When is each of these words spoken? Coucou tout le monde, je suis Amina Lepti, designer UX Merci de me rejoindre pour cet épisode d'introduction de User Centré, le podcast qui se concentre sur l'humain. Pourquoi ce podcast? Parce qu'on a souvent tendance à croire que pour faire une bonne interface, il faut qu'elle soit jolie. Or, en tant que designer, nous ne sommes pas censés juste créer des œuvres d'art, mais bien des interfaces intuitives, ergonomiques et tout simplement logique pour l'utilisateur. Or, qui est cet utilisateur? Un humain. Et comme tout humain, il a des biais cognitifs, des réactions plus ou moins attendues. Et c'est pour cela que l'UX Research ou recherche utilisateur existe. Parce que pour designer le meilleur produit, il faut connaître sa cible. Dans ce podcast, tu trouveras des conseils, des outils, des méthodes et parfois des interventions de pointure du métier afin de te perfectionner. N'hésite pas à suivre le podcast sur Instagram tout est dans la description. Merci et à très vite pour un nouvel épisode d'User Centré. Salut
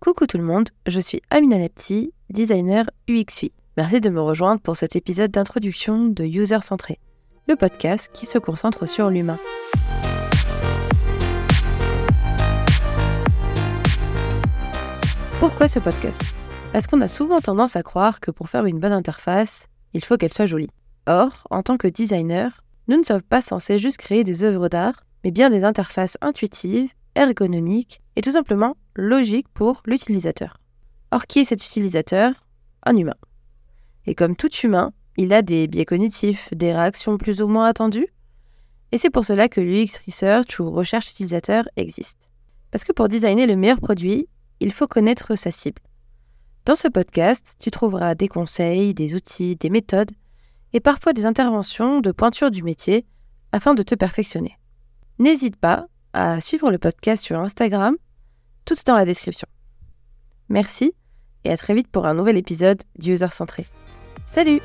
Coucou 0.00 0.26
tout 0.26 0.38
le 0.38 0.44
monde, 0.44 0.70
je 0.86 0.98
suis 0.98 1.20
Amina 1.28 1.58
Lepti, 1.58 2.14
designer 2.30 2.86
UX 3.06 3.50
Merci 3.76 4.00
de 4.00 4.08
me 4.08 4.22
rejoindre 4.22 4.62
pour 4.62 4.74
cet 4.74 4.96
épisode 4.96 5.30
d'introduction 5.30 6.06
de 6.06 6.24
User 6.24 6.62
Centré, 6.62 6.98
le 7.46 7.54
podcast 7.54 8.10
qui 8.10 8.24
se 8.24 8.38
concentre 8.38 8.86
sur 8.86 9.10
l'humain. 9.10 9.36
Pourquoi 15.38 15.68
ce 15.68 15.78
podcast? 15.78 16.22
Parce 16.72 16.86
qu'on 16.86 17.02
a 17.02 17.08
souvent 17.08 17.42
tendance 17.42 17.76
à 17.76 17.82
croire 17.82 18.20
que 18.20 18.30
pour 18.30 18.48
faire 18.48 18.64
une 18.64 18.80
bonne 18.80 18.92
interface, 18.92 19.66
il 19.92 20.02
faut 20.02 20.16
qu'elle 20.16 20.32
soit 20.32 20.46
jolie. 20.46 20.70
Or, 21.08 21.46
en 21.50 21.62
tant 21.62 21.76
que 21.76 21.88
designer, 21.88 22.62
nous 22.88 22.96
ne 22.96 23.04
sommes 23.04 23.20
pas 23.20 23.42
censés 23.42 23.78
juste 23.78 23.98
créer 23.98 24.24
des 24.24 24.44
œuvres 24.44 24.70
d'art, 24.70 25.04
mais 25.24 25.30
bien 25.30 25.50
des 25.50 25.62
interfaces 25.62 26.16
intuitives, 26.22 26.88
ergonomiques 27.16 28.00
et 28.16 28.22
tout 28.22 28.32
simplement 28.32 28.76
logique 29.00 29.48
pour 29.48 29.82
l'utilisateur. 29.86 30.58
Or, 31.10 31.26
qui 31.26 31.40
est 31.40 31.44
cet 31.44 31.64
utilisateur? 31.64 32.32
Un 32.84 32.96
humain. 32.96 33.16
Et 34.06 34.14
comme 34.14 34.36
tout 34.36 34.52
humain, 34.62 34.92
il 35.16 35.32
a 35.32 35.42
des 35.42 35.66
biais 35.66 35.84
cognitifs, 35.84 36.48
des 36.54 36.72
réactions 36.72 37.18
plus 37.18 37.42
ou 37.42 37.48
moins 37.48 37.66
attendues. 37.66 38.08
Et 38.92 38.98
c'est 38.98 39.10
pour 39.10 39.24
cela 39.24 39.48
que 39.48 39.60
l'UX 39.60 40.00
Research 40.06 40.60
ou 40.60 40.70
recherche 40.70 41.10
utilisateur 41.10 41.64
existe. 41.76 42.30
Parce 42.70 42.84
que 42.84 42.92
pour 42.92 43.08
designer 43.08 43.46
le 43.46 43.56
meilleur 43.56 43.80
produit, 43.80 44.28
il 44.60 44.72
faut 44.72 44.86
connaître 44.86 45.34
sa 45.36 45.50
cible. 45.50 45.82
Dans 46.64 46.74
ce 46.74 46.88
podcast, 46.88 47.56
tu 47.58 47.70
trouveras 47.70 48.14
des 48.14 48.28
conseils, 48.28 48.94
des 48.94 49.14
outils, 49.14 49.56
des 49.56 49.70
méthodes 49.70 50.12
et 50.72 50.80
parfois 50.80 51.12
des 51.12 51.26
interventions 51.26 52.00
de 52.00 52.12
pointure 52.12 52.50
du 52.50 52.62
métier 52.62 53.06
afin 53.52 53.74
de 53.74 53.82
te 53.82 53.94
perfectionner. 53.94 54.58
N'hésite 55.18 55.56
pas 55.56 55.86
à 56.12 56.40
suivre 56.40 56.70
le 56.70 56.78
podcast 56.78 57.24
sur 57.24 57.38
Instagram 57.38 57.96
tout 58.70 58.78
est 58.78 58.86
dans 58.86 58.94
la 58.94 59.04
description. 59.04 59.48
Merci 60.48 60.94
et 61.42 61.50
à 61.50 61.56
très 61.56 61.74
vite 61.74 61.88
pour 61.88 62.06
un 62.06 62.14
nouvel 62.14 62.36
épisode 62.36 62.80
d'User 62.96 63.26
Centré. 63.32 63.66
Salut 64.28 64.60